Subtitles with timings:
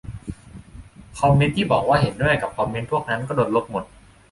[1.17, 3.83] คอมเมนต์ที่บอกว่าเห็นด้วยกับคอนเมนต์พวกนั้น ก็โดนลบหมด